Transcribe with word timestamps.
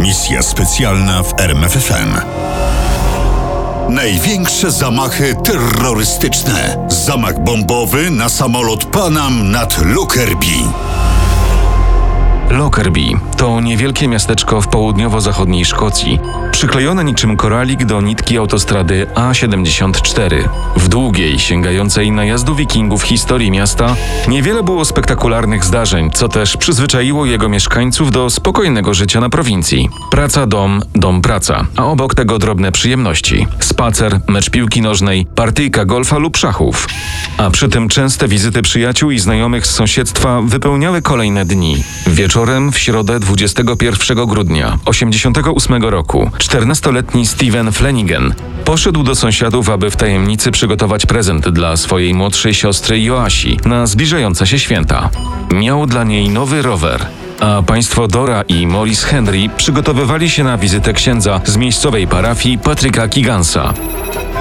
Misja 0.00 0.42
specjalna 0.42 1.22
w 1.22 1.40
RMFFM. 1.40 2.20
Największe 3.88 4.70
zamachy 4.70 5.34
terrorystyczne. 5.44 6.86
Zamach 6.88 7.44
bombowy 7.44 8.10
na 8.10 8.28
samolot 8.28 8.84
Panam 8.84 9.50
nad 9.50 9.84
Lockerbie. 9.84 10.72
Lockerbie 12.50 13.18
to 13.36 13.60
niewielkie 13.60 14.08
miasteczko 14.08 14.60
w 14.60 14.68
południowo-zachodniej 14.68 15.64
Szkocji, 15.64 16.20
przyklejone 16.60 17.04
niczym 17.04 17.36
koralik 17.36 17.84
do 17.84 18.00
nitki 18.00 18.38
autostrady 18.38 19.06
A74. 19.14 20.48
W 20.76 20.88
długiej, 20.88 21.38
sięgającej 21.38 22.10
najazdu 22.10 22.54
wikingów 22.54 23.02
historii 23.02 23.50
miasta 23.50 23.96
niewiele 24.28 24.62
było 24.62 24.84
spektakularnych 24.84 25.64
zdarzeń, 25.64 26.10
co 26.10 26.28
też 26.28 26.56
przyzwyczaiło 26.56 27.26
jego 27.26 27.48
mieszkańców 27.48 28.10
do 28.10 28.30
spokojnego 28.30 28.94
życia 28.94 29.20
na 29.20 29.30
prowincji. 29.30 29.88
Praca, 30.10 30.46
dom, 30.46 30.82
dom, 30.94 31.22
praca, 31.22 31.66
a 31.76 31.86
obok 31.86 32.14
tego 32.14 32.38
drobne 32.38 32.72
przyjemności. 32.72 33.46
Spacer, 33.60 34.20
mecz 34.28 34.50
piłki 34.50 34.82
nożnej, 34.82 35.26
partyjka 35.34 35.84
golfa 35.84 36.18
lub 36.18 36.36
szachów. 36.36 36.88
A 37.38 37.50
przy 37.50 37.68
tym 37.68 37.88
częste 37.88 38.28
wizyty 38.28 38.62
przyjaciół 38.62 39.10
i 39.10 39.18
znajomych 39.18 39.66
z 39.66 39.70
sąsiedztwa 39.70 40.42
wypełniały 40.42 41.02
kolejne 41.02 41.44
dni. 41.44 41.84
Wieczorem 42.06 42.72
w 42.72 42.78
środę 42.78 43.20
21 43.20 44.26
grudnia 44.26 44.78
88 44.84 45.84
roku 45.84 46.30
14-letni 46.50 47.26
Steven 47.26 47.72
Flanagan 47.72 48.34
poszedł 48.64 49.02
do 49.02 49.14
sąsiadów, 49.14 49.68
aby 49.68 49.90
w 49.90 49.96
tajemnicy 49.96 50.50
przygotować 50.50 51.06
prezent 51.06 51.48
dla 51.48 51.76
swojej 51.76 52.14
młodszej 52.14 52.54
siostry 52.54 53.00
Joasi 53.00 53.58
na 53.64 53.86
zbliżające 53.86 54.46
się 54.46 54.58
święta. 54.58 55.10
Miał 55.50 55.86
dla 55.86 56.04
niej 56.04 56.28
nowy 56.28 56.62
rower, 56.62 57.06
a 57.40 57.62
państwo 57.62 58.08
Dora 58.08 58.42
i 58.42 58.66
Maurice 58.66 59.06
Henry 59.06 59.48
przygotowywali 59.56 60.30
się 60.30 60.44
na 60.44 60.58
wizytę 60.58 60.92
księdza 60.92 61.40
z 61.44 61.56
miejscowej 61.56 62.06
parafii 62.06 62.58
Patryka 62.58 63.08
Kigansa. 63.08 63.74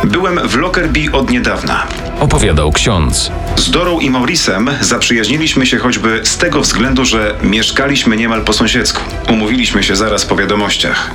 Byłem 0.04 0.48
w 0.48 0.56
Lockerbie 0.56 1.12
od 1.12 1.30
niedawna. 1.30 1.88
Opowiadał 2.20 2.72
ksiądz. 2.72 3.32
Z 3.56 3.72
Dorą 3.72 4.00
i 4.00 4.10
Mauricem 4.10 4.70
zaprzyjaźniliśmy 4.82 5.66
się 5.66 5.78
choćby 5.78 6.22
z 6.24 6.38
tego 6.38 6.62
względu, 6.62 7.06
że 7.06 7.36
mieszkaliśmy 7.44 8.18
niemal 8.18 8.42
po 8.42 8.54
sąsiedzku. 8.54 9.02
Umówiliśmy 9.30 9.84
się 9.84 9.96
zaraz 9.96 10.26
po 10.26 10.36
wiadomościach. 10.36 11.12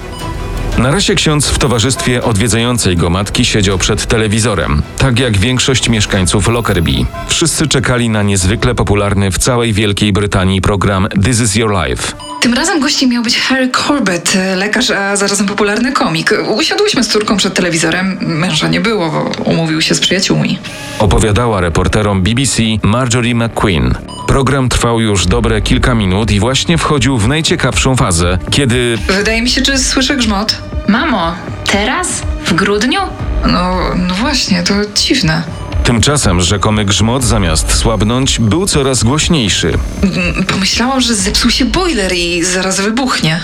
Na 0.78 0.90
razie 0.90 1.14
ksiądz 1.14 1.48
w 1.48 1.58
towarzystwie 1.58 2.22
odwiedzającej 2.22 2.96
go 2.96 3.10
matki 3.10 3.44
siedział 3.44 3.78
przed 3.78 4.06
telewizorem, 4.06 4.82
tak 4.98 5.18
jak 5.18 5.38
większość 5.38 5.88
mieszkańców 5.88 6.48
Lockerbie. 6.48 7.04
Wszyscy 7.28 7.68
czekali 7.68 8.08
na 8.08 8.22
niezwykle 8.22 8.74
popularny 8.74 9.30
w 9.30 9.38
całej 9.38 9.72
Wielkiej 9.72 10.12
Brytanii 10.12 10.60
program 10.60 11.08
This 11.24 11.40
is 11.40 11.54
Your 11.54 11.70
Life. 11.70 12.33
Tym 12.44 12.54
razem 12.54 12.80
gościem 12.80 13.10
miał 13.10 13.22
być 13.22 13.38
Harry 13.38 13.68
Corbett, 13.68 14.38
lekarz, 14.56 14.90
a 14.90 15.16
zarazem 15.16 15.46
popularny 15.46 15.92
komik. 15.92 16.34
Usiadłyśmy 16.56 17.04
z 17.04 17.08
córką 17.08 17.36
przed 17.36 17.54
telewizorem. 17.54 18.18
Męża 18.20 18.68
nie 18.68 18.80
było, 18.80 19.10
bo 19.10 19.30
umówił 19.44 19.80
się 19.80 19.94
z 19.94 20.00
przyjaciółmi. 20.00 20.58
Opowiadała 20.98 21.60
reporterom 21.60 22.22
BBC 22.22 22.62
Marjorie 22.82 23.34
McQueen. 23.34 23.94
Program 24.26 24.68
trwał 24.68 25.00
już 25.00 25.26
dobre 25.26 25.62
kilka 25.62 25.94
minut 25.94 26.30
i 26.30 26.40
właśnie 26.40 26.78
wchodził 26.78 27.18
w 27.18 27.28
najciekawszą 27.28 27.96
fazę, 27.96 28.38
kiedy 28.50 28.98
Wydaje 29.06 29.42
mi 29.42 29.50
się, 29.50 29.64
że 29.64 29.78
słyszę 29.78 30.16
grzmot. 30.16 30.58
Mamo, 30.88 31.34
teraz? 31.72 32.22
W 32.44 32.54
grudniu? 32.54 33.00
No, 33.46 33.80
no 33.96 34.14
właśnie, 34.14 34.62
to 34.62 34.74
dziwne. 34.94 35.42
Tymczasem 35.84 36.40
rzekomy 36.40 36.84
grzmot 36.84 37.24
zamiast 37.24 37.72
słabnąć 37.74 38.38
był 38.40 38.66
coraz 38.66 39.02
głośniejszy. 39.04 39.72
Mm, 40.02 40.44
Pomyślałam, 40.44 41.00
że 41.00 41.14
zepsuł 41.14 41.50
się 41.50 41.64
boiler 41.64 42.12
i 42.12 42.44
zaraz 42.44 42.80
wybuchnie. 42.80 43.40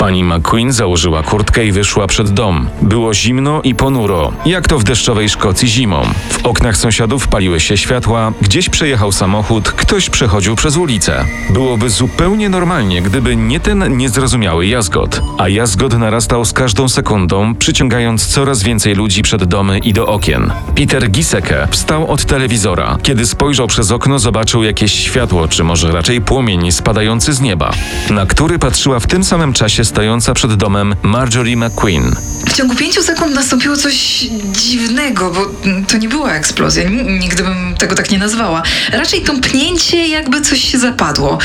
Pani 0.00 0.24
McQueen 0.24 0.72
założyła 0.72 1.22
kurtkę 1.22 1.66
i 1.66 1.72
wyszła 1.72 2.06
przed 2.06 2.30
dom. 2.30 2.68
Było 2.82 3.14
zimno 3.14 3.62
i 3.62 3.74
ponuro, 3.74 4.32
jak 4.46 4.68
to 4.68 4.78
w 4.78 4.84
deszczowej 4.84 5.28
Szkocji 5.28 5.68
zimą. 5.68 6.02
W 6.30 6.46
oknach 6.46 6.76
sąsiadów 6.76 7.28
paliły 7.28 7.60
się 7.60 7.76
światła, 7.76 8.32
gdzieś 8.42 8.68
przejechał 8.68 9.12
samochód, 9.12 9.72
ktoś 9.72 10.10
przechodził 10.10 10.56
przez 10.56 10.76
ulicę. 10.76 11.24
Byłoby 11.50 11.90
zupełnie 11.90 12.48
normalnie, 12.48 13.02
gdyby 13.02 13.36
nie 13.36 13.60
ten 13.60 13.96
niezrozumiały 13.96 14.66
jazgot. 14.66 15.22
A 15.38 15.48
jazgot 15.48 15.98
narastał 15.98 16.44
z 16.44 16.52
każdą 16.52 16.88
sekundą, 16.88 17.54
przyciągając 17.54 18.26
coraz 18.26 18.62
więcej 18.62 18.94
ludzi 18.94 19.22
przed 19.22 19.44
domy 19.44 19.78
i 19.78 19.92
do 19.92 20.06
okien. 20.06 20.52
Peter 20.76 21.10
Giseke 21.10 21.68
wstał 21.70 22.10
od 22.10 22.24
telewizora. 22.24 22.98
Kiedy 23.02 23.26
spojrzał 23.26 23.66
przez 23.66 23.90
okno, 23.90 24.18
zobaczył 24.18 24.62
jakieś 24.62 24.92
światło, 24.92 25.48
czy 25.48 25.64
może 25.64 25.92
raczej 25.92 26.20
płomień 26.20 26.72
spadający 26.72 27.32
z 27.32 27.40
nieba, 27.40 27.70
na 28.10 28.26
który 28.26 28.58
patrzyła 28.58 29.00
w 29.00 29.06
tym 29.06 29.24
samym 29.24 29.52
czasie 29.52 29.84
stojąca 29.90 30.34
przed 30.34 30.54
domem 30.54 30.94
Marjorie 31.02 31.56
McQueen. 31.56 32.16
W 32.46 32.52
ciągu 32.52 32.74
pięciu 32.74 33.02
sekund 33.02 33.34
nastąpiło 33.34 33.76
coś 33.76 34.26
dziwnego, 34.52 35.30
bo 35.30 35.46
to 35.88 35.98
nie 35.98 36.08
była 36.08 36.32
eksplozja. 36.32 36.84
Nigdy 37.20 37.42
bym 37.42 37.74
tego 37.78 37.94
tak 37.94 38.10
nie 38.10 38.18
nazwała. 38.18 38.62
Raczej 38.92 39.22
tąpnięcie, 39.22 40.08
jakby 40.08 40.40
coś 40.40 40.60
się 40.60 40.78
zapadło. 40.78 41.38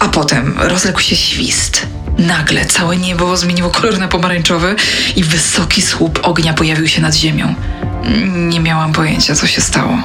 A 0.00 0.08
potem 0.08 0.54
rozległ 0.58 1.00
się 1.00 1.16
świst. 1.16 1.86
Nagle 2.18 2.66
całe 2.66 2.96
niebo 2.96 3.36
zmieniło 3.36 3.70
kolor 3.70 3.98
na 3.98 4.08
pomarańczowy 4.08 4.76
i 5.16 5.24
wysoki 5.24 5.82
słup 5.82 6.20
ognia 6.22 6.54
pojawił 6.54 6.88
się 6.88 7.02
nad 7.02 7.14
ziemią. 7.14 7.54
Nie 8.26 8.60
miałam 8.60 8.92
pojęcia, 8.92 9.34
co 9.34 9.46
się 9.46 9.60
stało. 9.60 9.98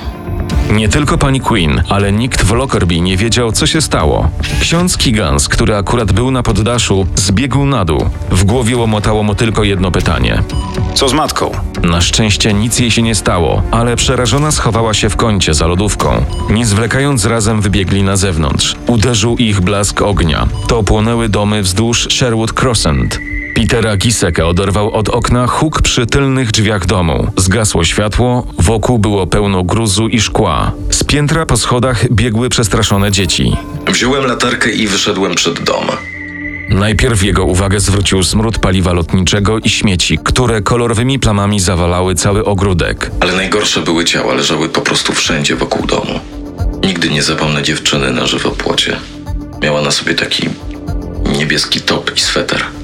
Nie 0.69 0.89
tylko 0.89 1.17
pani 1.17 1.39
Queen, 1.39 1.83
ale 1.89 2.11
nikt 2.11 2.43
w 2.43 2.51
Lockerbie 2.51 3.01
nie 3.01 3.17
wiedział, 3.17 3.51
co 3.51 3.67
się 3.67 3.81
stało. 3.81 4.29
Ksiądz 4.61 4.97
Kigans, 4.97 5.47
który 5.47 5.75
akurat 5.75 6.11
był 6.11 6.31
na 6.31 6.43
poddaszu, 6.43 7.07
zbiegł 7.15 7.65
na 7.65 7.85
dół. 7.85 8.09
W 8.31 8.43
głowie 8.43 8.77
łomotało 8.77 9.23
mu 9.23 9.35
tylko 9.35 9.63
jedno 9.63 9.91
pytanie. 9.91 10.43
Co 10.93 11.09
z 11.09 11.13
matką? 11.13 11.51
Na 11.83 12.01
szczęście 12.01 12.53
nic 12.53 12.79
jej 12.79 12.91
się 12.91 13.01
nie 13.01 13.15
stało, 13.15 13.61
ale 13.71 13.95
przerażona 13.95 14.51
schowała 14.51 14.93
się 14.93 15.09
w 15.09 15.15
kącie 15.15 15.53
za 15.53 15.67
lodówką. 15.67 16.25
Nie 16.49 16.65
zwlekając 16.65 17.25
razem 17.25 17.61
wybiegli 17.61 18.03
na 18.03 18.17
zewnątrz. 18.17 18.75
Uderzył 18.87 19.37
ich 19.37 19.61
blask 19.61 20.01
ognia. 20.01 20.47
To 20.67 20.83
płonęły 20.83 21.29
domy 21.29 21.61
wzdłuż 21.61 22.07
Sherwood 22.11 22.53
Crescent. 22.53 23.28
Petera 23.59 23.97
Giseka 23.97 24.45
oderwał 24.45 24.91
od 24.91 25.09
okna 25.09 25.47
huk 25.47 25.81
przy 25.81 26.05
tylnych 26.05 26.51
drzwiach 26.51 26.85
domu. 26.85 27.31
Zgasło 27.37 27.83
światło, 27.83 28.47
wokół 28.57 28.99
było 28.99 29.27
pełno 29.27 29.63
gruzu 29.63 30.07
i 30.07 30.21
szkła. 30.21 30.71
Z 30.89 31.03
piętra 31.03 31.45
po 31.45 31.57
schodach 31.57 32.11
biegły 32.11 32.49
przestraszone 32.49 33.11
dzieci. 33.11 33.57
Wziąłem 33.87 34.25
latarkę 34.25 34.71
i 34.71 34.87
wyszedłem 34.87 35.35
przed 35.35 35.63
dom. 35.63 35.83
Najpierw 36.69 37.23
jego 37.23 37.45
uwagę 37.45 37.79
zwrócił 37.79 38.23
smród 38.23 38.59
paliwa 38.59 38.93
lotniczego 38.93 39.59
i 39.59 39.69
śmieci, 39.69 40.19
które 40.23 40.61
kolorowymi 40.61 41.19
plamami 41.19 41.59
zawalały 41.59 42.15
cały 42.15 42.45
ogródek. 42.45 43.11
Ale 43.19 43.33
najgorsze 43.33 43.81
były 43.81 44.05
ciała, 44.05 44.33
leżały 44.33 44.69
po 44.69 44.81
prostu 44.81 45.13
wszędzie 45.13 45.55
wokół 45.55 45.87
domu. 45.87 46.19
Nigdy 46.83 47.09
nie 47.09 47.23
zapomnę 47.23 47.63
dziewczyny 47.63 48.11
na 48.11 48.27
żywopłocie. 48.27 48.97
Miała 49.61 49.81
na 49.81 49.91
sobie 49.91 50.15
taki 50.15 50.49
niebieski 51.37 51.81
top 51.81 52.17
i 52.17 52.19
sweter. 52.19 52.78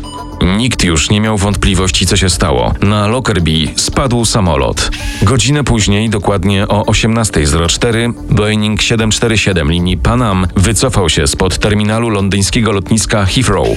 Nikt 0.58 0.84
już 0.84 1.10
nie 1.10 1.22
miał 1.22 1.38
wątpliwości, 1.38 2.06
co 2.06 2.18
się 2.18 2.30
stało. 2.30 2.74
Na 2.82 3.08
Lockerbie 3.08 3.68
spadł 3.76 4.26
samolot. 4.26 4.92
Godzinę 5.22 5.64
później, 5.64 6.10
dokładnie 6.10 6.68
o 6.68 6.82
18.04, 6.82 8.14
Boeing 8.30 8.82
747 8.82 9.72
linii 9.72 9.98
Panam 9.98 10.48
wycofał 10.56 11.10
się 11.10 11.28
spod 11.28 11.58
terminalu 11.58 12.10
londyńskiego 12.10 12.72
lotniska 12.72 13.26
Heathrow 13.26 13.68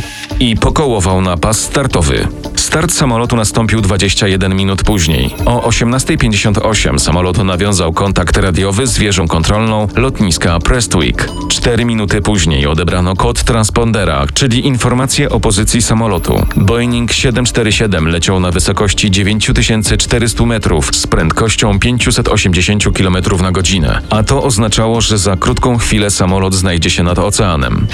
i 0.41 0.57
pokołował 0.57 1.21
na 1.21 1.37
pas 1.37 1.61
startowy. 1.61 2.29
Start 2.69 2.93
samolotu 2.93 3.37
nastąpił 3.37 3.81
21 3.81 4.55
minut 4.55 4.83
później. 4.83 5.35
O 5.47 5.69
18.58 5.69 6.99
samolot 6.99 7.45
nawiązał 7.45 7.93
kontakt 7.93 8.37
radiowy 8.37 8.87
z 8.87 8.99
wieżą 8.99 9.29
kontrolną 9.29 9.89
lotniska 9.97 10.59
Prestwick. 10.59 11.29
Cztery 11.49 11.85
minuty 11.85 12.23
później 12.23 12.67
odebrano 12.67 13.17
kod 13.17 13.43
transpondera, 13.43 14.27
czyli 14.35 14.67
informację 14.67 15.31
o 15.31 15.41
pozycji 15.41 15.83
samolotu. 15.83 16.47
Boeing 16.57 17.13
747 17.13 18.09
leciał 18.09 18.41
na 18.41 18.51
wysokości 18.51 19.11
9400 19.11 20.47
metrów 20.47 20.97
z 20.97 21.07
prędkością 21.07 21.79
580 21.79 22.85
km 22.97 23.17
na 23.43 23.53
godzinę, 23.53 24.01
a 24.11 24.23
to 24.23 24.43
oznaczało, 24.43 25.01
że 25.01 25.19
za 25.19 25.37
krótką 25.37 25.79
chwilę 25.79 26.11
samolot 26.11 26.55
znajdzie 26.55 26.91
się 26.91 27.03
nad 27.03 27.19
oceanem. 27.19 27.87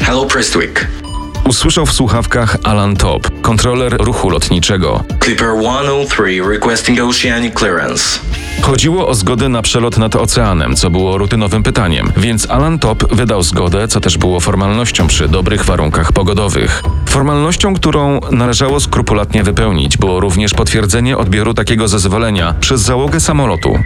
Hello 0.00 0.24
Prestwick. 0.24 1.05
Usłyszał 1.48 1.86
w 1.86 1.92
słuchawkach 1.92 2.56
Alan 2.64 2.96
Top, 2.96 3.40
kontroler 3.40 3.96
ruchu 3.98 4.30
lotniczego. 4.30 5.04
Clipper 5.24 5.48
103 5.60 6.22
requesting 6.50 7.00
oceanic 7.00 7.58
clearance. 7.58 8.18
Chodziło 8.62 9.08
o 9.08 9.14
zgodę 9.14 9.48
na 9.48 9.62
przelot 9.62 9.98
nad 9.98 10.16
oceanem, 10.16 10.76
co 10.76 10.90
było 10.90 11.18
rutynowym 11.18 11.62
pytaniem, 11.62 12.12
więc 12.16 12.50
Alan 12.50 12.78
Top 12.78 13.14
wydał 13.14 13.42
zgodę, 13.42 13.88
co 13.88 14.00
też 14.00 14.18
było 14.18 14.40
formalnością 14.40 15.06
przy 15.06 15.28
dobrych 15.28 15.64
warunkach 15.64 16.12
pogodowych. 16.12 16.82
Formalnością, 17.08 17.74
którą 17.74 18.20
należało 18.30 18.80
skrupulatnie 18.80 19.42
wypełnić, 19.42 19.96
było 19.96 20.20
również 20.20 20.54
potwierdzenie 20.54 21.18
odbioru 21.18 21.54
takiego 21.54 21.88
zezwolenia 21.88 22.54
przez 22.60 22.80
załogę 22.80 23.20
samolotu. 23.20 23.78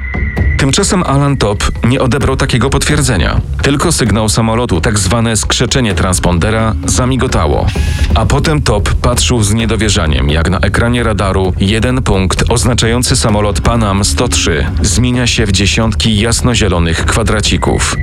Tymczasem 0.58 1.02
Alan 1.02 1.36
Top 1.36 1.64
nie 1.84 2.00
odebrał 2.00 2.36
takiego 2.36 2.70
potwierdzenia. 2.70 3.40
Tylko 3.62 3.92
sygnał 3.92 4.28
samolotu, 4.28 4.80
tak 4.80 4.98
zwane 4.98 5.36
skrzeczenie 5.36 5.94
transpondera, 5.94 6.74
zamigotało. 6.86 7.66
A 8.14 8.26
potem 8.26 8.62
Top 8.62 8.94
patrzył 8.94 9.42
z 9.42 9.54
niedowierzaniem, 9.54 10.30
jak 10.30 10.50
na 10.50 10.58
ekranie 10.58 11.02
radaru 11.02 11.52
jeden 11.60 12.02
punkt 12.02 12.44
oznaczający 12.48 13.16
samolot 13.16 13.60
Panam 13.60 14.04
103 14.04 14.66
zmienia 14.82 15.26
się 15.26 15.46
w 15.46 15.52
dziesiątki 15.52 16.20
jasnozielonych 16.20 17.06
kwadracików. 17.06 17.96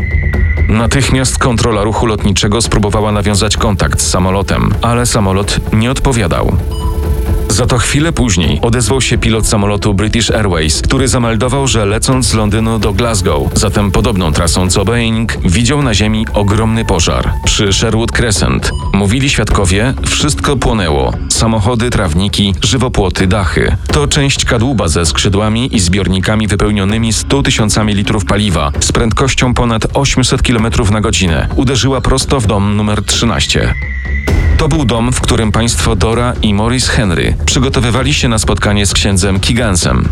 Natychmiast 0.70 1.38
kontrola 1.38 1.84
ruchu 1.84 2.06
lotniczego 2.06 2.62
spróbowała 2.62 3.12
nawiązać 3.12 3.58
kontakt 3.58 4.02
z 4.02 4.10
samolotem, 4.10 4.74
ale 4.82 5.06
samolot 5.06 5.60
nie 5.74 5.92
odpowiadał. 5.92 6.58
Za 7.50 7.66
to 7.66 7.78
chwilę 7.78 8.12
później 8.12 8.60
odezwał 8.62 9.02
się 9.02 9.18
pilot 9.18 9.48
samolotu 9.48 9.94
British 9.94 10.32
Airways, 10.32 10.82
który 10.82 11.08
zameldował, 11.08 11.68
że 11.68 11.86
lecąc 11.86 12.26
z 12.28 12.34
Londynu 12.34 12.80
do 12.80 12.94
Glasgow, 12.94 13.42
zatem 13.54 13.92
podobną 13.92 14.32
trasą 14.32 14.70
co 14.70 14.86
Boeing, 14.86 15.38
widział 15.46 15.82
na 15.82 15.94
ziemi 15.94 16.26
ogromny 16.34 16.86
pożar 16.86 17.34
przy 17.46 17.74
Sherwood 17.74 18.12
Crescent. 18.12 18.72
Mówili 18.94 19.30
świadkowie, 19.30 19.94
wszystko 20.06 20.58
płonęło. 20.58 21.14
Samochody, 21.30 21.90
trawniki, 21.90 22.56
żywopłoty, 22.64 23.28
dachy. 23.28 23.76
To 23.94 24.08
część 24.08 24.46
kadłuba 24.46 24.88
ze 24.88 25.06
skrzydłami 25.06 25.76
i 25.76 25.80
zbiornikami 25.80 26.48
wypełnionymi 26.48 27.14
100 27.14 27.44
tysiącami 27.44 27.94
litrów 27.94 28.26
paliwa 28.26 28.72
z 28.80 28.92
prędkością 28.92 29.54
ponad 29.54 29.88
800 29.94 30.42
km 30.42 30.68
na 30.92 31.02
godzinę 31.02 31.48
uderzyła 31.56 32.02
prosto 32.02 32.40
w 32.40 32.48
dom 32.48 32.76
numer 32.76 33.04
13. 33.04 33.74
To 34.58 34.68
był 34.68 34.86
dom, 34.86 35.12
w 35.12 35.22
którym 35.22 35.52
państwo 35.52 35.96
Dora 35.96 36.34
i 36.42 36.54
Maurice 36.54 36.92
Henry 36.92 37.36
przygotowywali 37.46 38.14
się 38.14 38.28
na 38.28 38.40
spotkanie 38.40 38.86
z 38.86 38.94
księdzem 38.94 39.40
Kigansem. 39.40 40.10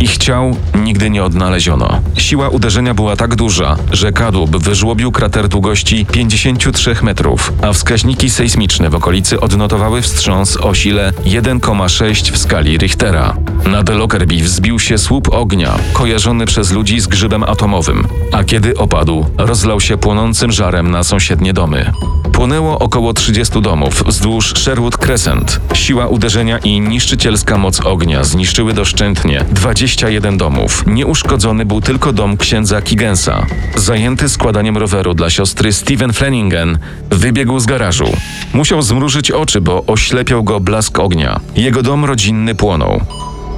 Ich 0.00 0.18
ciał 0.18 0.56
nigdy 0.74 1.10
nie 1.10 1.24
odnaleziono. 1.24 2.00
Siła 2.16 2.48
uderzenia 2.48 2.94
była 2.94 3.16
tak 3.16 3.34
duża, 3.34 3.76
że 3.92 4.12
kadłub 4.12 4.56
wyżłobił 4.56 5.12
krater 5.12 5.48
długości 5.48 6.06
53 6.06 6.96
metrów, 7.02 7.52
a 7.62 7.72
wskaźniki 7.72 8.30
sejsmiczne 8.30 8.90
w 8.90 8.94
okolicy 8.94 9.40
odnotowały 9.40 10.02
wstrząs 10.02 10.56
o 10.56 10.74
sile 10.74 11.12
1,6 11.24 12.32
w 12.32 12.38
skali 12.38 12.78
Richtera. 12.78 13.36
Nad 13.66 13.88
Lockerbie 13.88 14.42
wzbił 14.42 14.78
się 14.78 14.98
słup 14.98 15.28
ognia, 15.34 15.78
kojarzony 15.92 16.46
przez 16.46 16.72
ludzi 16.72 17.00
z 17.00 17.06
grzybem 17.06 17.42
atomowym, 17.42 18.06
a 18.32 18.44
kiedy 18.44 18.76
opadł, 18.76 19.26
rozlał 19.38 19.80
się 19.80 19.98
płonącym 19.98 20.52
żarem 20.52 20.90
na 20.90 21.04
sąsiednie 21.04 21.52
domy. 21.52 21.92
Płonęło 22.32 22.78
około 22.78 23.12
30 23.12 23.62
domów 23.62 24.04
wzdłuż 24.06 24.54
Sherwood 24.56 24.96
Crescent. 24.96 25.60
Siła 25.74 26.06
uderzenia 26.06 26.58
i 26.58 26.80
niszczycielska 26.80 27.58
moc 27.58 27.80
ognia 27.80 28.24
zniszczyły 28.24 28.74
doszczętnie 28.74 29.44
21 29.50 30.36
domów. 30.36 30.84
Nieuszkodzony 30.86 31.64
był 31.64 31.80
tylko 31.80 32.12
dom 32.12 32.36
księdza 32.36 32.82
Kigensa. 32.82 33.46
Zajęty 33.76 34.28
składaniem 34.28 34.76
roweru 34.76 35.14
dla 35.14 35.30
siostry 35.30 35.72
Steven 35.72 36.12
Flanagan, 36.12 36.78
wybiegł 37.10 37.60
z 37.60 37.66
garażu. 37.66 38.12
Musiał 38.54 38.82
zmrużyć 38.82 39.30
oczy, 39.30 39.60
bo 39.60 39.84
oślepiał 39.86 40.44
go 40.44 40.60
blask 40.60 40.98
ognia. 40.98 41.40
Jego 41.56 41.82
dom 41.82 42.04
rodzinny 42.04 42.54
płonął. 42.54 43.00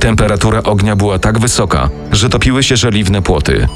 Temperatura 0.00 0.62
ognia 0.62 0.96
była 0.96 1.19
tak 1.19 1.38
wysoka, 1.38 1.88
że 2.12 2.29
topiły 2.29 2.62
się 2.62 2.76
żeliwne 2.76 3.23
płoty. 3.23 3.69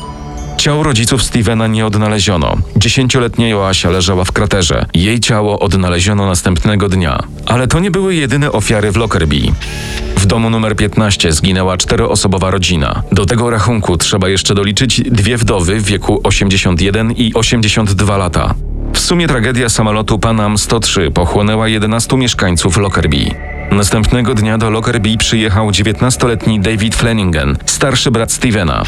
Ciał 0.59 0.83
rodziców 0.83 1.23
Stevena 1.23 1.67
nie 1.67 1.87
odnaleziono. 1.87 2.57
Dziesięcioletnia 2.77 3.49
Joasia 3.49 3.91
leżała 3.91 4.25
w 4.25 4.33
kraterze. 4.33 4.87
Jej 4.95 5.21
ciało 5.21 5.59
odnaleziono 5.59 6.27
następnego 6.27 6.89
dnia. 6.89 7.23
Ale 7.47 7.67
to 7.69 7.81
nie 7.81 7.91
były 7.91 8.15
jedyne 8.15 8.53
ofiary 8.53 8.93
w 8.93 8.97
Lockerbie. 8.97 9.53
W 10.17 10.27
domu 10.27 10.51
numer 10.51 10.77
15 10.77 11.33
zginęła 11.33 11.77
czteroosobowa 11.77 12.51
rodzina. 12.51 13.03
Do 13.13 13.27
tego 13.27 13.51
rachunku 13.51 13.97
trzeba 13.97 14.29
jeszcze 14.29 14.55
doliczyć 14.55 15.01
dwie 15.01 15.37
wdowy 15.37 15.81
w 15.81 15.85
wieku 15.85 16.21
81 16.25 17.13
i 17.13 17.35
82 17.35 18.17
lata. 18.17 18.55
W 18.93 18.99
sumie 18.99 19.29
tragedia 19.29 19.69
samolotu 19.69 20.19
Panam 20.19 20.59
103 20.59 21.11
pochłonęła 21.11 21.69
11 21.69 22.17
mieszkańców 22.17 22.77
Lockerbie. 22.77 23.58
Następnego 23.71 24.35
dnia 24.35 24.59
do 24.59 24.71
Lockerbie 24.71 25.17
przyjechał 25.17 25.71
19-letni 25.71 26.61
David 26.61 26.97
Flanagan, 26.97 27.57
starszy 27.67 28.11
brat 28.11 28.33
Stevena. 28.33 28.83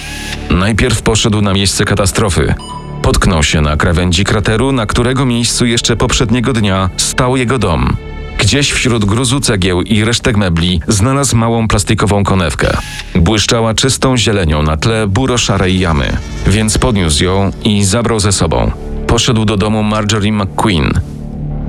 Najpierw 0.51 1.03
poszedł 1.03 1.41
na 1.41 1.53
miejsce 1.53 1.85
katastrofy. 1.85 2.55
Potknął 3.03 3.43
się 3.43 3.61
na 3.61 3.77
krawędzi 3.77 4.25
krateru, 4.25 4.73
na 4.73 4.87
którego 4.87 5.27
miejscu 5.27 5.67
jeszcze 5.67 5.97
poprzedniego 5.97 6.53
dnia 6.53 6.91
stał 6.97 7.37
jego 7.37 7.59
dom. 7.59 7.97
Gdzieś 8.39 8.73
wśród 8.73 9.05
gruzu 9.05 9.41
cegieł 9.41 9.83
i 9.83 10.05
resztek 10.05 10.37
mebli 10.37 10.81
znalazł 10.89 11.37
małą 11.37 11.69
plastikową 11.69 12.25
konewkę. 12.25 12.77
Błyszczała 13.15 13.75
czystą 13.75 14.17
zielenią 14.17 14.63
na 14.63 14.77
tle 14.77 15.07
buro-szarej 15.07 15.79
jamy, 15.79 16.17
więc 16.47 16.79
podniósł 16.79 17.25
ją 17.25 17.51
i 17.65 17.85
zabrał 17.85 18.21
ze 18.21 18.33
sobą. 18.33 18.71
Poszedł 19.07 19.45
do 19.45 19.57
domu 19.57 19.83
Marjorie 19.83 20.33
McQueen. 20.33 21.01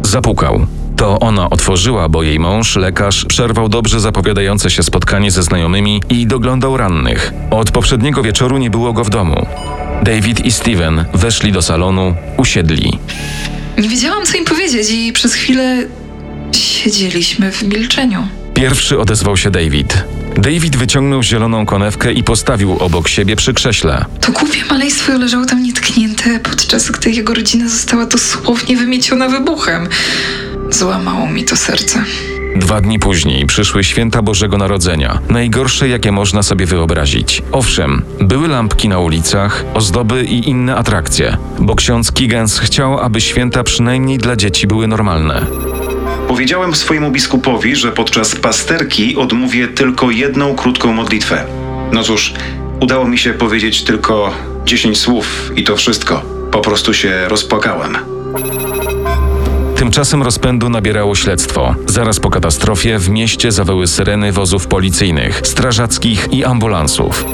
Zapukał. 0.04 0.68
To 1.02 1.20
ona 1.20 1.50
otworzyła, 1.50 2.10
bo 2.10 2.24
jej 2.24 2.40
mąż, 2.40 2.76
lekarz, 2.76 3.26
przerwał 3.26 3.70
dobrze 3.70 4.00
zapowiadające 4.00 4.72
się 4.72 4.84
spotkanie 4.84 5.32
ze 5.32 5.44
znajomymi 5.44 6.02
i 6.10 6.28
doglądał 6.28 6.78
rannych. 6.78 7.34
Od 7.52 7.72
poprzedniego 7.72 8.24
wieczoru 8.24 8.58
nie 8.58 8.70
było 8.70 8.94
go 8.94 9.04
w 9.04 9.10
domu. 9.10 9.48
David 10.04 10.46
i 10.46 10.52
Steven 10.52 11.06
weszli 11.14 11.52
do 11.52 11.62
salonu, 11.62 12.16
usiedli. 12.38 13.00
Nie 13.78 13.90
wiedziałam, 13.90 14.26
co 14.26 14.38
im 14.38 14.46
powiedzieć 14.46 14.92
i 14.92 15.14
przez 15.14 15.34
chwilę 15.34 15.84
siedzieliśmy 16.52 17.52
w 17.52 17.64
milczeniu. 17.64 18.28
Pierwszy 18.54 19.00
odezwał 19.00 19.38
się 19.38 19.52
David. 19.52 20.04
David 20.38 20.76
wyciągnął 20.76 21.24
zieloną 21.24 21.66
konewkę 21.66 22.14
i 22.14 22.24
postawił 22.24 22.78
obok 22.78 23.08
siebie 23.08 23.36
przy 23.36 23.54
krześle. 23.54 24.06
To 24.22 24.32
głupie 24.32 24.66
maleństwo 24.70 25.18
leżało 25.18 25.46
tam 25.46 25.64
nietknięte, 25.64 26.40
podczas 26.40 26.92
gdy 26.92 27.12
jego 27.12 27.34
rodzina 27.34 27.70
została 27.70 28.06
dosłownie 28.06 28.78
wymieciona 28.78 29.30
wybuchem. 29.30 29.90
Złamało 30.72 31.28
mi 31.28 31.44
to 31.44 31.56
serce. 31.56 32.04
Dwa 32.56 32.82
dni 32.82 33.00
później 33.00 33.46
przyszły 33.46 33.84
święta 33.84 34.22
Bożego 34.22 34.58
Narodzenia, 34.58 35.20
najgorsze 35.30 35.90
jakie 35.90 36.12
można 36.12 36.44
sobie 36.44 36.66
wyobrazić. 36.66 37.44
Owszem, 37.52 38.02
były 38.22 38.48
lampki 38.48 38.90
na 38.90 39.00
ulicach, 39.00 39.66
ozdoby 39.74 40.24
i 40.24 40.50
inne 40.50 40.76
atrakcje, 40.76 41.38
bo 41.60 41.76
ksiądz 41.76 42.12
Kiggins 42.12 42.60
chciał, 42.60 43.00
aby 43.00 43.22
święta 43.22 43.64
przynajmniej 43.64 44.18
dla 44.18 44.36
dzieci 44.36 44.68
były 44.68 44.88
normalne. 44.88 45.46
Powiedziałem 46.28 46.76
swojemu 46.76 47.12
biskupowi, 47.12 47.76
że 47.76 47.92
podczas 47.92 48.36
pasterki 48.36 49.16
odmówię 49.16 49.68
tylko 49.68 50.12
jedną 50.12 50.56
krótką 50.56 50.94
modlitwę. 50.94 51.46
No 51.92 52.04
cóż, 52.04 52.34
udało 52.80 53.08
mi 53.08 53.18
się 53.18 53.34
powiedzieć 53.34 53.84
tylko 53.84 54.34
10 54.66 54.98
słów 54.98 55.52
i 55.56 55.64
to 55.64 55.76
wszystko. 55.76 56.22
Po 56.52 56.60
prostu 56.60 56.94
się 56.94 57.28
rozpłakałem. 57.28 57.98
Tymczasem 59.82 60.24
rozpędu 60.24 60.70
nabierało 60.70 61.16
śledztwo. 61.16 61.76
Zaraz 61.88 62.20
po 62.20 62.30
katastrofie 62.30 63.00
w 63.00 63.10
mieście 63.10 63.52
zawyły 63.52 63.88
syreny 63.88 64.32
wozów 64.32 64.68
policyjnych, 64.68 65.42
strażackich 65.44 66.28
i 66.32 66.46
ambulansów. 66.46 67.26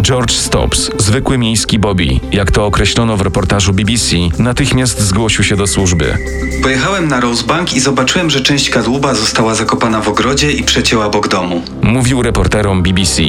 George 0.00 0.32
Stops, 0.32 0.90
zwykły 0.98 1.38
miejski 1.38 1.78
Bobby, 1.78 2.20
jak 2.32 2.50
to 2.50 2.66
określono 2.66 3.16
w 3.16 3.20
reportażu 3.20 3.72
BBC, 3.72 4.16
natychmiast 4.38 5.00
zgłosił 5.00 5.44
się 5.44 5.56
do 5.56 5.66
służby. 5.66 6.18
Pojechałem 6.62 7.08
na 7.08 7.20
Rosebank 7.20 7.74
i 7.74 7.80
zobaczyłem, 7.80 8.30
że 8.30 8.40
część 8.40 8.70
kadłuba 8.70 9.14
została 9.14 9.54
zakopana 9.54 10.00
w 10.00 10.08
ogrodzie 10.08 10.52
i 10.52 10.62
przecięła 10.62 11.08
bok 11.08 11.28
domu. 11.28 11.62
Mówił 11.82 12.22
reporterom 12.22 12.82
BBC. 12.82 13.22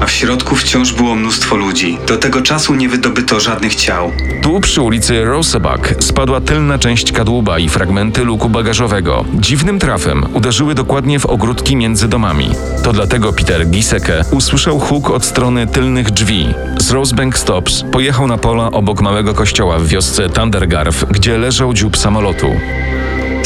A 0.00 0.06
w 0.06 0.10
środku 0.10 0.56
wciąż 0.56 0.92
było 0.92 1.14
mnóstwo 1.14 1.56
ludzi. 1.56 1.98
Do 2.06 2.16
tego 2.16 2.42
czasu 2.42 2.74
nie 2.74 2.88
wydobyto 2.88 3.40
żadnych 3.40 3.74
ciał. 3.74 4.12
Tu 4.42 4.60
przy 4.60 4.82
ulicy 4.82 5.24
Rosebuck 5.24 5.94
spadła 6.00 6.40
tylna 6.40 6.78
część 6.78 7.12
kadłuba 7.12 7.58
i 7.58 7.68
fragmenty 7.68 8.24
luku 8.24 8.48
bagażowego. 8.48 9.24
Dziwnym 9.34 9.78
trafem 9.78 10.26
uderzyły 10.34 10.74
dokładnie 10.74 11.18
w 11.18 11.26
ogródki 11.26 11.76
między 11.76 12.08
domami. 12.08 12.50
To 12.84 12.92
dlatego 12.92 13.32
Peter 13.32 13.66
Giseke 13.66 14.24
usłyszał 14.30 14.78
huk 14.78 15.10
od 15.10 15.24
strony 15.24 15.66
tylnych 15.66 16.10
drzwi. 16.10 16.54
Z 16.78 16.90
Rosebank 16.90 17.38
Stops 17.38 17.84
pojechał 17.92 18.26
na 18.26 18.38
pola 18.38 18.70
obok 18.70 19.02
małego 19.02 19.34
kościoła 19.34 19.78
w 19.78 19.86
wiosce 19.86 20.28
Thundergarf, 20.28 21.04
gdzie 21.10 21.38
leżał 21.38 21.74
dziób 21.74 21.96
samolotu. 21.96 22.46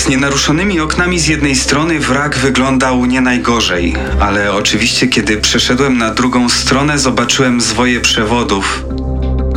Z 0.01 0.09
nienaruszonymi 0.09 0.81
oknami 0.81 1.19
z 1.19 1.29
jednej 1.29 1.57
strony 1.57 2.01
wrak 2.01 2.39
wyglądał 2.39 3.07
nie 3.07 3.21
najgorzej, 3.21 3.95
ale 4.21 4.53
oczywiście 4.53 5.09
kiedy 5.09 5.37
przeszedłem 5.37 5.99
na 5.99 6.15
drugą 6.15 6.49
stronę 6.49 6.99
zobaczyłem 6.99 7.61
zwoje 7.61 8.01
przewodów 8.01 8.85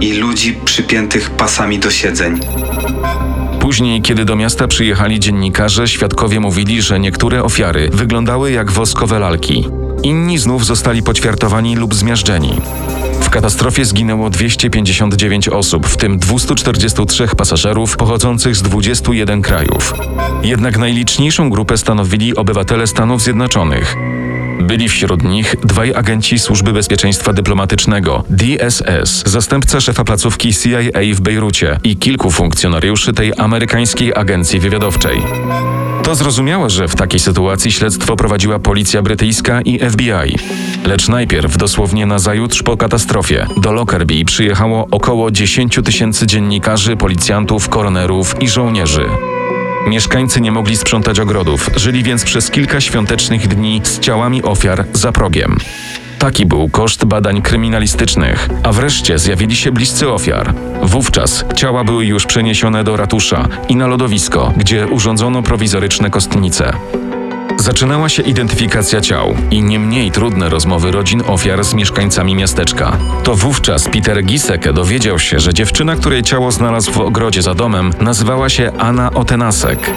i 0.02 0.14
ludzi 0.14 0.56
przypiętych 0.66 1.30
pasami 1.30 1.80
do 1.80 1.92
siedzeń. 1.92 2.40
Później, 3.60 4.02
kiedy 4.02 4.26
do 4.26 4.36
miasta 4.36 4.68
przyjechali 4.68 5.20
dziennikarze, 5.20 5.88
świadkowie 5.88 6.40
mówili, 6.40 6.82
że 6.82 7.00
niektóre 7.00 7.44
ofiary 7.44 7.90
wyglądały 7.94 8.52
jak 8.52 8.72
woskowe 8.72 9.20
lalki. 9.20 9.68
Inni 10.04 10.38
znów 10.38 10.66
zostali 10.66 11.04
poćwiartowani 11.04 11.76
lub 11.76 11.96
zmiażdżeni. 11.96 12.62
W 13.22 13.30
katastrofie 13.30 13.86
zginęło 13.86 14.30
259 14.30 15.50
osób, 15.50 15.88
w 15.88 15.98
tym 15.98 16.20
243 16.20 17.28
pasażerów 17.38 17.98
pochodzących 17.98 18.56
z 18.56 18.62
21 18.62 19.42
krajów. 19.42 19.94
Jednak 20.44 20.78
najliczniejszą 20.78 21.50
grupę 21.50 21.78
stanowili 21.78 22.36
obywatele 22.36 22.88
Stanów 22.88 23.22
Zjednoczonych. 23.22 23.96
Byli 24.62 24.90
wśród 24.90 25.24
nich 25.24 25.56
dwaj 25.64 25.94
agenci 25.96 26.40
Służby 26.40 26.74
Bezpieczeństwa 26.74 27.34
Dyplomatycznego 27.34 28.24
DSS, 28.30 29.24
zastępca 29.26 29.82
szefa 29.82 30.04
placówki 30.04 30.54
CIA 30.54 31.14
w 31.16 31.22
Bejrucie 31.22 31.80
i 31.84 31.98
kilku 31.98 32.32
funkcjonariuszy 32.32 33.14
tej 33.14 33.34
amerykańskiej 33.38 34.16
agencji 34.16 34.60
wywiadowczej. 34.60 35.22
To 36.04 36.16
zrozumiałe, 36.16 36.70
że 36.70 36.88
w 36.88 36.96
takiej 36.96 37.20
sytuacji 37.20 37.72
śledztwo 37.72 38.16
prowadziła 38.16 38.60
policja 38.60 39.02
brytyjska 39.02 39.62
i 39.62 39.80
FBI. 39.80 40.38
Lecz 40.86 41.08
najpierw, 41.08 41.58
dosłownie 41.58 42.06
na 42.06 42.20
zajutrz 42.20 42.64
po 42.64 42.78
katastrofie, 42.78 43.48
do 43.58 43.72
Lockerbie 43.72 44.26
przyjechało 44.26 44.88
około 44.92 45.32
10 45.32 45.80
tysięcy 45.86 46.28
dziennikarzy, 46.28 46.98
policjantów, 46.98 47.70
koronerów 47.70 48.36
i 48.42 48.48
żołnierzy. 48.48 49.06
Mieszkańcy 49.88 50.42
nie 50.42 50.52
mogli 50.52 50.78
sprzątać 50.78 51.20
ogrodów, 51.20 51.70
żyli 51.76 52.04
więc 52.04 52.24
przez 52.24 52.52
kilka 52.52 52.82
świątecznych 52.82 53.48
dni 53.48 53.82
z 53.84 54.00
ciałami 54.00 54.44
ofiar 54.44 54.86
za 54.94 55.12
progiem. 55.12 55.58
Taki 56.24 56.46
był 56.46 56.70
koszt 56.70 57.06
badań 57.06 57.42
kryminalistycznych, 57.42 58.50
a 58.64 58.72
wreszcie 58.72 59.20
zjawili 59.20 59.56
się 59.56 59.72
bliscy 59.72 60.10
ofiar. 60.10 60.54
Wówczas 60.84 61.46
ciała 61.56 61.84
były 61.84 62.06
już 62.06 62.26
przeniesione 62.26 62.84
do 62.84 62.98
ratusza 62.98 63.48
i 63.70 63.76
na 63.76 63.88
lodowisko, 63.88 64.54
gdzie 64.58 64.88
urządzono 64.88 65.44
prowizoryczne 65.44 66.10
kostnice. 66.10 66.74
Zaczynała 67.58 68.10
się 68.10 68.24
identyfikacja 68.24 69.02
ciał 69.02 69.36
i 69.52 69.62
nie 69.62 69.80
mniej 69.80 70.12
trudne 70.12 70.50
rozmowy 70.50 70.92
rodzin 70.92 71.24
ofiar 71.28 71.64
z 71.64 71.74
mieszkańcami 71.74 72.36
miasteczka. 72.36 72.98
To 73.24 73.36
wówczas 73.36 73.90
Peter 73.90 74.24
Giseke 74.24 74.74
dowiedział 74.74 75.20
się, 75.20 75.40
że 75.40 75.54
dziewczyna, 75.54 75.96
której 75.96 76.24
ciało 76.24 76.52
znalazł 76.52 76.92
w 76.92 77.00
ogrodzie 77.00 77.42
za 77.42 77.54
domem, 77.54 77.94
nazywała 78.00 78.50
się 78.50 78.72
Anna 78.78 79.14
Otenasek. 79.14 79.92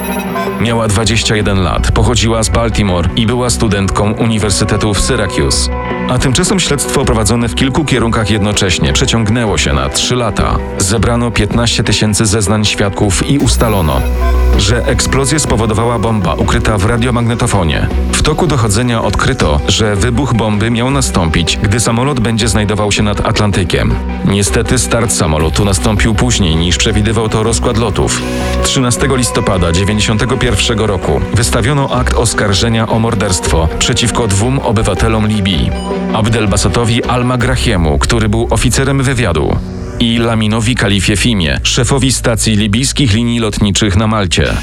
Miała 0.60 0.88
21 0.88 1.62
lat, 1.62 1.92
pochodziła 1.92 2.42
z 2.42 2.48
Baltimore 2.48 3.08
i 3.16 3.26
była 3.26 3.50
studentką 3.50 4.12
Uniwersytetu 4.12 4.94
w 4.94 5.00
Syracuse. 5.00 5.70
A 6.08 6.18
tymczasem 6.18 6.60
śledztwo 6.60 7.04
prowadzone 7.04 7.48
w 7.48 7.54
kilku 7.54 7.84
kierunkach 7.84 8.30
jednocześnie 8.30 8.92
przeciągnęło 8.92 9.58
się 9.58 9.72
na 9.72 9.88
3 9.88 10.16
lata. 10.16 10.58
Zebrano 10.78 11.30
15 11.30 11.84
tysięcy 11.84 12.26
zeznań 12.26 12.64
świadków 12.64 13.30
i 13.30 13.38
ustalono, 13.38 14.00
że 14.58 14.84
eksplozję 14.84 15.38
spowodowała 15.38 15.98
bomba 15.98 16.34
ukryta 16.34 16.78
w 16.78 16.84
radiomagnetofonie. 16.84 17.88
W 18.12 18.22
toku 18.22 18.46
dochodzenia 18.46 19.02
odkryto, 19.02 19.60
że 19.68 19.96
wybuch 19.96 20.34
bomby 20.34 20.70
miał 20.70 20.90
nastąpić, 20.90 21.56
gdy 21.56 21.80
samolot 21.80 22.20
będzie 22.20 22.48
znajdował 22.48 22.92
się 22.92 23.02
nad 23.02 23.26
Atlantykiem. 23.26 23.94
Niestety 24.24 24.78
start 24.78 25.12
samolotu 25.12 25.64
nastąpił 25.64 26.14
później 26.14 26.56
niż 26.56 26.76
przewidywał 26.76 27.28
to 27.28 27.42
rozkład 27.42 27.78
lotów. 27.78 28.22
13 28.62 29.08
listopada 29.16 29.72
1991 29.72 30.78
roku 30.78 31.20
wystawiono 31.34 31.90
akt 31.90 32.14
oskarżenia 32.14 32.88
o 32.88 32.98
morderstwo 32.98 33.68
przeciwko 33.78 34.26
dwóm 34.26 34.58
obywatelom 34.58 35.26
Libii. 35.26 35.70
Abdelbasatowi 36.14 37.04
Al-Magrahiemu, 37.04 37.98
który 37.98 38.28
był 38.28 38.46
oficerem 38.50 39.02
wywiadu 39.02 39.56
i 40.00 40.18
Laminowi 40.18 40.74
Kalifie 40.74 41.16
Fimie, 41.16 41.60
szefowi 41.62 42.12
stacji 42.12 42.56
libijskich 42.56 43.14
linii 43.14 43.40
lotniczych 43.40 43.96
na 43.96 44.06
Malcie. 44.06 44.54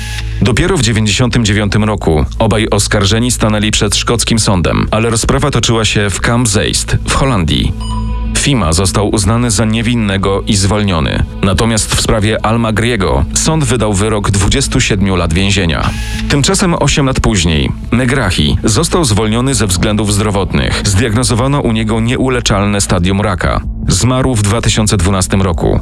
Dopiero 0.42 0.78
w 0.78 0.82
1999 0.82 1.88
roku 1.88 2.26
obaj 2.40 2.68
oskarżeni 2.72 3.32
stanęli 3.32 3.72
przed 3.72 3.96
szkockim 3.96 4.40
sądem, 4.40 4.88
ale 4.92 5.10
rozprawa 5.10 5.52
toczyła 5.52 5.86
się 5.86 6.10
w 6.10 6.22
Camp 6.22 6.48
Zeist 6.48 6.98
w 7.08 7.14
Holandii. 7.14 7.93
Fima 8.38 8.74
został 8.74 9.10
uznany 9.10 9.52
za 9.52 9.66
niewinnego 9.66 10.42
i 10.42 10.56
zwolniony. 10.56 11.24
Natomiast 11.44 11.96
w 11.96 12.02
sprawie 12.02 12.46
Almagriego 12.46 13.26
sąd 13.34 13.64
wydał 13.64 13.94
wyrok 13.94 14.32
27 14.32 15.16
lat 15.16 15.34
więzienia. 15.34 15.90
Tymczasem 16.30 16.76
8 16.80 17.06
lat 17.06 17.20
później 17.20 17.72
Megrahi 17.92 18.58
został 18.64 19.06
zwolniony 19.06 19.56
ze 19.56 19.68
względów 19.68 20.14
zdrowotnych. 20.14 20.82
Zdiagnozowano 20.86 21.62
u 21.62 21.72
niego 21.72 22.00
nieuleczalne 22.00 22.82
stadium 22.82 23.22
raka. 23.22 23.73
Zmarł 23.88 24.36
w 24.36 24.42
2012 24.42 25.38
roku. 25.38 25.80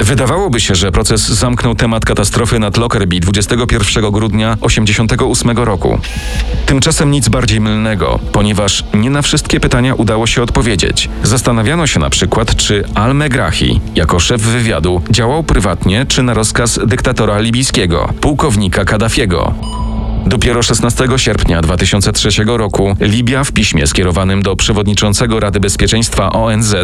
Wydawałoby 0.00 0.60
się, 0.60 0.74
że 0.74 0.92
proces 0.92 1.28
zamknął 1.28 1.74
temat 1.74 2.04
katastrofy 2.04 2.58
nad 2.58 2.76
Lockerbie 2.76 3.20
21 3.20 4.10
grudnia 4.12 4.56
1988 4.56 5.58
roku. 5.58 5.98
Tymczasem 6.66 7.10
nic 7.10 7.28
bardziej 7.28 7.60
mylnego, 7.60 8.18
ponieważ 8.32 8.84
nie 8.94 9.10
na 9.10 9.22
wszystkie 9.22 9.60
pytania 9.60 9.94
udało 9.94 10.26
się 10.26 10.42
odpowiedzieć. 10.42 11.08
Zastanawiano 11.22 11.86
się 11.86 12.00
na 12.00 12.10
przykład, 12.10 12.56
czy 12.56 12.84
Al-Megrahi, 12.94 13.80
jako 13.94 14.20
szef 14.20 14.40
wywiadu, 14.40 15.02
działał 15.10 15.42
prywatnie 15.42 16.06
czy 16.08 16.22
na 16.22 16.34
rozkaz 16.34 16.80
dyktatora 16.86 17.38
libijskiego, 17.38 18.12
pułkownika 18.20 18.84
Kaddafiego. 18.84 19.54
Dopiero 20.26 20.62
16 20.62 21.08
sierpnia 21.16 21.62
2003 21.62 22.44
roku 22.46 22.96
Libia 23.00 23.44
w 23.44 23.52
piśmie 23.52 23.86
skierowanym 23.86 24.42
do 24.42 24.56
przewodniczącego 24.56 25.40
Rady 25.40 25.60
Bezpieczeństwa 25.60 26.30
ONZ 26.30 26.74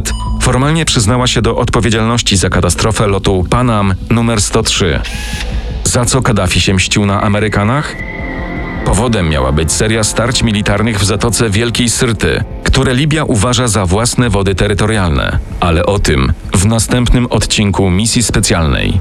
formalnie 0.41 0.85
przyznała 0.85 1.27
się 1.27 1.43
do 1.43 1.57
odpowiedzialności 1.57 2.37
za 2.37 2.49
katastrofę 2.49 3.07
lotu 3.07 3.47
Panam 3.51 3.95
numer 4.11 4.41
103. 4.41 5.01
Za 5.85 6.05
co 6.05 6.23
Kaddafi 6.23 6.61
się 6.61 6.75
mścił 6.75 7.07
na 7.07 7.23
Amerykanach? 7.23 7.97
Powodem 8.85 9.29
miała 9.29 9.53
być 9.53 9.73
seria 9.73 10.05
starć 10.05 10.43
militarnych 10.43 10.99
w 10.99 11.05
Zatoce 11.05 11.51
Wielkiej 11.51 11.91
Syrty, 11.91 12.45
które 12.65 12.95
Libia 12.95 13.25
uważa 13.25 13.69
za 13.69 13.87
własne 13.87 14.31
wody 14.31 14.55
terytorialne. 14.55 15.39
Ale 15.61 15.87
o 15.87 15.99
tym 15.99 16.33
w 16.55 16.67
następnym 16.67 17.27
odcinku 17.27 17.91
misji 17.91 18.23
specjalnej. 18.23 19.01